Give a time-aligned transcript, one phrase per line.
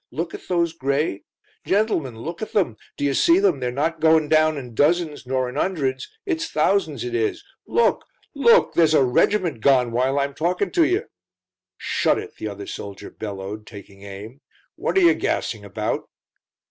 [0.09, 1.25] Look at those grey...
[1.63, 2.75] gentlemen, look at them!
[2.97, 3.59] D'ye see them?
[3.59, 7.43] They're not going down in dozens, nor in 'undreds; it's thousands, it is.
[7.67, 8.03] Look!
[8.33, 8.73] look!
[8.73, 11.01] there's a regiment gone while I'm talking to ye."
[11.77, 14.41] "Shut it!" the other soldier bellowed, taking aim,
[14.75, 16.09] "what are ye gassing about!"